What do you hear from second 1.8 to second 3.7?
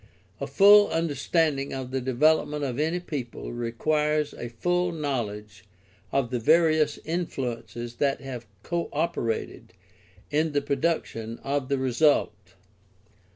the development of any people